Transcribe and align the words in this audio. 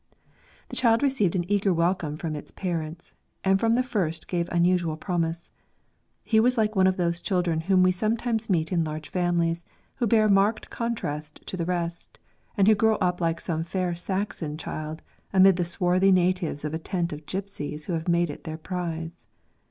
The 0.69 0.75
child 0.75 1.03
received 1.03 1.35
an 1.35 1.45
eager 1.47 1.71
welcome 1.71 2.17
from 2.17 2.35
its 2.35 2.49
parents, 2.49 3.13
and 3.43 3.59
from 3.59 3.75
the 3.75 3.83
first 3.83 4.27
gave 4.27 4.49
unusual 4.51 4.97
promise. 4.97 5.51
He 6.23 6.39
was 6.39 6.57
like 6.57 6.75
one 6.75 6.87
of 6.87 6.97
those 6.97 7.21
children, 7.21 7.61
whom 7.61 7.83
we 7.83 7.91
sometimes 7.91 8.49
meet 8.49 8.71
in 8.71 8.83
large 8.83 9.09
families, 9.09 9.63
who 9.97 10.07
bear 10.07 10.25
a 10.25 10.27
marked 10.31 10.71
contrast 10.71 11.41
to 11.45 11.55
the 11.55 11.65
rest; 11.67 12.17
and 12.57 12.67
who 12.67 12.73
grow 12.73 12.95
up 12.95 13.21
like 13.21 13.39
some 13.39 13.61
fair 13.63 13.93
Saxon 13.93 14.57
child 14.57 15.03
amid 15.31 15.57
the 15.57 15.63
swarthy 15.65 16.11
natives 16.11 16.65
of 16.65 16.73
a 16.73 16.79
tent 16.79 17.13
of 17.13 17.27
gipsies 17.27 17.85
who 17.85 17.93
have 17.93 18.07
made 18.07 18.31
it 18.31 18.43
their 18.43 18.57
prize. 18.57 19.27